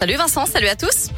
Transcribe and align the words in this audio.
Salut 0.00 0.16
Vincent, 0.16 0.46
salut 0.46 0.68
à 0.68 0.76
tous. 0.76 1.08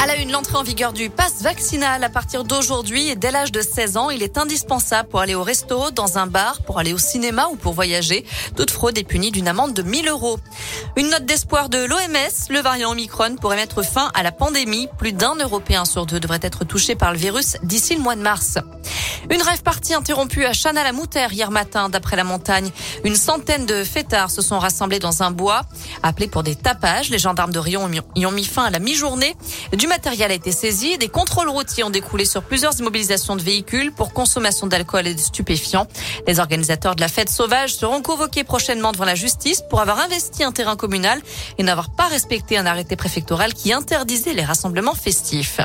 À 0.00 0.06
la 0.06 0.16
une, 0.16 0.32
l'entrée 0.32 0.56
en 0.56 0.64
vigueur 0.64 0.92
du 0.92 1.08
pass 1.08 1.42
vaccinal 1.42 2.02
à 2.02 2.08
partir 2.08 2.42
d'aujourd'hui 2.42 3.08
et 3.08 3.14
dès 3.14 3.30
l'âge 3.30 3.52
de 3.52 3.60
16 3.60 3.96
ans, 3.96 4.10
il 4.10 4.24
est 4.24 4.36
indispensable 4.36 5.08
pour 5.08 5.20
aller 5.20 5.36
au 5.36 5.44
resto, 5.44 5.92
dans 5.92 6.18
un 6.18 6.26
bar, 6.26 6.60
pour 6.62 6.80
aller 6.80 6.92
au 6.92 6.98
cinéma 6.98 7.46
ou 7.52 7.54
pour 7.54 7.74
voyager. 7.74 8.24
Toute 8.56 8.72
fraude 8.72 8.98
est 8.98 9.04
punie 9.04 9.30
d'une 9.30 9.46
amende 9.46 9.74
de 9.74 9.82
1000 9.82 10.08
euros. 10.08 10.40
Une 10.96 11.10
note 11.10 11.24
d'espoir 11.24 11.68
de 11.68 11.84
l'OMS, 11.84 12.48
le 12.48 12.58
variant 12.58 12.90
Omicron 12.90 13.36
pourrait 13.36 13.54
mettre 13.54 13.84
fin 13.84 14.10
à 14.14 14.24
la 14.24 14.32
pandémie. 14.32 14.88
Plus 14.98 15.12
d'un 15.12 15.36
Européen 15.36 15.84
sur 15.84 16.04
deux 16.04 16.18
devrait 16.18 16.40
être 16.42 16.64
touché 16.64 16.96
par 16.96 17.12
le 17.12 17.18
virus 17.18 17.58
d'ici 17.62 17.94
le 17.94 18.00
mois 18.00 18.16
de 18.16 18.22
mars. 18.22 18.58
Une 19.30 19.42
rêve 19.42 19.62
partie 19.62 19.94
interrompue 19.94 20.44
à 20.44 20.52
Chanal-la-Moutère 20.52 21.32
hier 21.32 21.52
matin, 21.52 21.88
d'après 21.88 22.16
la 22.16 22.24
montagne. 22.24 22.70
Une 23.04 23.14
centaine 23.14 23.64
de 23.64 23.84
fêtards 23.84 24.30
se 24.30 24.42
sont 24.42 24.58
rassemblés 24.58 24.98
dans 24.98 25.22
un 25.22 25.30
bois, 25.30 25.62
appelés 26.02 26.26
pour 26.26 26.42
des 26.42 26.56
tapages. 26.56 27.10
Les 27.10 27.18
gendarmes 27.18 27.52
de 27.52 27.60
Rion 27.60 27.88
y 28.16 28.26
ont 28.26 28.32
mis 28.32 28.44
fin 28.44 28.64
à 28.64 28.70
la 28.70 28.80
mi-journée. 28.80 29.36
Du 29.72 29.86
matériel 29.86 30.32
a 30.32 30.34
été 30.34 30.50
saisi. 30.50 30.98
Des 30.98 31.08
contrôles 31.08 31.48
routiers 31.48 31.84
ont 31.84 31.90
découlé 31.90 32.24
sur 32.24 32.42
plusieurs 32.42 32.76
immobilisations 32.80 33.36
de 33.36 33.42
véhicules 33.42 33.92
pour 33.92 34.12
consommation 34.12 34.66
d'alcool 34.66 35.06
et 35.06 35.14
de 35.14 35.20
stupéfiants. 35.20 35.86
Les 36.26 36.40
organisateurs 36.40 36.96
de 36.96 37.00
la 37.00 37.08
fête 37.08 37.30
sauvage 37.30 37.74
seront 37.74 38.02
convoqués 38.02 38.42
prochainement 38.42 38.90
devant 38.90 39.04
la 39.04 39.14
justice 39.14 39.62
pour 39.70 39.80
avoir 39.80 40.00
investi 40.00 40.42
un 40.42 40.50
terrain 40.50 40.74
communal 40.74 41.20
et 41.56 41.62
n'avoir 41.62 41.90
pas 41.90 42.08
respecté 42.08 42.58
un 42.58 42.66
arrêté 42.66 42.96
préfectoral 42.96 43.54
qui 43.54 43.72
interdisait 43.72 44.34
les 44.34 44.44
rassemblements 44.44 44.94
festifs. 44.94 45.60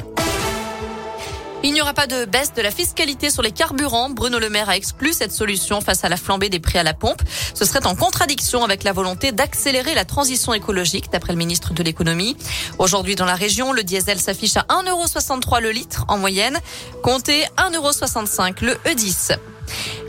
Il 1.65 1.73
n'y 1.73 1.81
aura 1.81 1.95
pas 1.95 2.05
de 2.05 2.25
baisse 2.25 2.53
de 2.53 2.61
la 2.61 2.69
fiscalité 2.69 3.31
sur 3.31 3.41
les 3.41 3.49
carburants. 3.49 4.11
Bruno 4.11 4.37
Le 4.37 4.51
Maire 4.51 4.69
a 4.69 4.77
exclu 4.77 5.13
cette 5.13 5.31
solution 5.31 5.81
face 5.81 6.03
à 6.03 6.09
la 6.09 6.15
flambée 6.15 6.47
des 6.47 6.59
prix 6.59 6.77
à 6.77 6.83
la 6.83 6.93
pompe. 6.93 7.23
Ce 7.55 7.65
serait 7.65 7.87
en 7.87 7.95
contradiction 7.95 8.63
avec 8.63 8.83
la 8.83 8.93
volonté 8.93 9.31
d'accélérer 9.31 9.95
la 9.95 10.05
transition 10.05 10.53
écologique, 10.53 11.11
d'après 11.11 11.33
le 11.33 11.39
ministre 11.39 11.73
de 11.73 11.81
l'économie. 11.81 12.37
Aujourd'hui, 12.77 13.15
dans 13.15 13.25
la 13.25 13.33
région, 13.33 13.73
le 13.73 13.83
diesel 13.83 14.19
s'affiche 14.19 14.57
à 14.57 14.67
1,63€ 14.69 15.59
le 15.59 15.71
litre 15.71 16.05
en 16.07 16.19
moyenne. 16.19 16.59
Comptez 17.01 17.45
1,65€ 17.57 18.63
le 18.63 18.73
E10. 18.85 19.35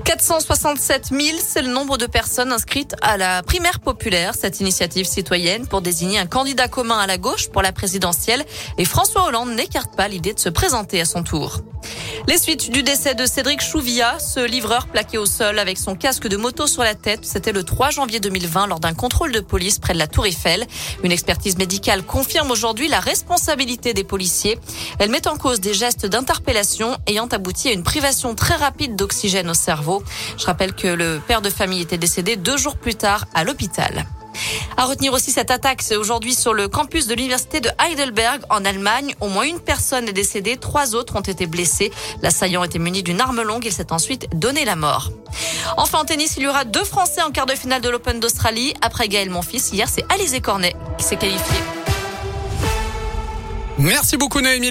467 0.07 1.09
000, 1.11 1.39
c'est 1.45 1.63
le 1.63 1.69
nombre 1.69 1.99
de 1.99 2.07
personnes 2.07 2.53
inscrites 2.53 2.95
à 3.03 3.17
la 3.17 3.43
primaire 3.43 3.81
populaire, 3.81 4.37
cette 4.37 4.61
initiative 4.61 5.05
citoyenne 5.05 5.67
pour 5.67 5.83
désigner 5.83 6.21
un 6.21 6.27
candidat 6.27 6.69
commun 6.69 6.99
à 6.99 7.09
la 7.09 7.19
gauche 7.19 7.49
pour 7.49 7.61
la 7.61 7.73
présidentielle. 7.73 8.45
Et 8.79 8.85
François 8.85 9.25
Hollande 9.25 9.51
n'écarte 9.51 9.97
pas 9.97 10.07
l'idée 10.07 10.33
de 10.33 10.39
se 10.39 10.49
présenter 10.49 11.01
à 11.01 11.05
son 11.07 11.25
tour. 11.25 11.61
Les 12.29 12.39
suites 12.39 12.71
du 12.71 12.83
décès 12.83 13.15
de 13.15 13.27
Cédric 13.27 13.61
Chouviat, 13.61 14.19
ce 14.19 14.41
livreur 14.41 14.87
plaqué 14.89 15.19
au 15.19 15.27
sol 15.27 15.59
avec 15.59 15.79
son 15.79 15.95
casque 15.95 16.27
de 16.27 16.37
moto 16.37 16.67
sur 16.67 16.83
la 16.83 16.95
tête, 16.95 17.25
c'était 17.25 17.53
le 17.53 17.63
3 17.63 17.91
janvier 17.91 18.19
2020 18.19 18.67
lors 18.67 18.81
d'un 18.81 18.95
contrôle 18.95 19.33
de 19.33 19.41
police 19.41 19.79
près 19.79 19.93
de 19.93 19.99
la 19.99 20.09
Tour 20.09 20.27
Eiffel. 20.27 20.67
Une 21.05 21.13
expertise 21.13 21.57
médicale 21.59 22.03
confirme 22.03 22.51
aujourd'hui 22.51 22.89
la 22.89 23.01
responsabilité 23.01 23.95
des 23.95 24.03
policiers. 24.03 24.59
Elle 24.99 25.11
met 25.11 25.29
en 25.29 25.37
cause 25.37 25.61
des 25.61 25.75
gestes 25.75 26.07
d'interpellation 26.07 26.97
ayant 27.07 27.27
abouti 27.27 27.69
à 27.69 27.73
une 27.73 27.85
privation 27.85 28.35
très 28.35 28.57
rapide 28.57 28.97
d'oxygène 28.97 29.51
au 29.51 29.55
cerveau. 29.55 29.96
Je 30.39 30.47
rappelle 30.47 30.75
que 30.75 30.89
le 30.89 31.21
père 31.27 31.43
de 31.43 31.51
famille 31.51 31.83
était 31.83 31.99
décédé 31.99 32.37
deux 32.37 32.57
jours 32.57 32.77
plus 32.77 32.95
tard 32.95 33.27
à 33.35 33.45
l'hôpital. 33.45 34.07
À 34.77 34.85
retenir 34.85 35.13
aussi 35.13 35.31
cette 35.31 35.51
attaque, 35.51 35.83
c'est 35.83 35.97
aujourd'hui 35.97 36.35
sur 36.35 36.53
le 36.53 36.69
campus 36.69 37.07
de 37.07 37.15
l'université 37.15 37.61
de 37.61 37.71
Heidelberg 37.79 38.43
en 38.51 38.65
Allemagne. 38.65 39.15
Au 39.21 39.29
moins 39.29 39.45
une 39.45 39.61
personne 39.61 40.09
est 40.09 40.13
décédée, 40.13 40.57
trois 40.57 40.95
autres 40.95 41.17
ont 41.17 41.21
été 41.21 41.47
blessés. 41.47 41.91
L'assaillant 42.23 42.65
était 42.65 42.79
muni 42.79 43.03
d'une 43.03 43.21
arme 43.21 43.43
longue, 43.43 43.65
il 43.65 43.73
s'est 43.73 43.93
ensuite 43.93 44.29
donné 44.39 44.65
la 44.65 44.77
mort. 44.77 45.11
Enfin 45.77 46.01
en 46.01 46.05
tennis, 46.05 46.35
il 46.37 46.45
y 46.45 46.47
aura 46.47 46.65
deux 46.65 46.85
Français 46.85 47.23
en 47.23 47.31
quart 47.31 47.47
de 47.47 47.55
finale 47.55 47.81
de 47.81 47.89
l'Open 47.89 48.21
d'Australie. 48.21 48.75
Après 48.83 49.09
Gaël 49.09 49.31
Monfils, 49.31 49.73
hier 49.73 49.89
c'est 49.89 50.05
Alizé 50.13 50.41
Cornet 50.41 50.75
qui 50.99 51.05
s'est 51.05 51.17
qualifié. 51.17 51.57
Merci 53.79 54.17
beaucoup 54.17 54.41
Noémie. 54.41 54.71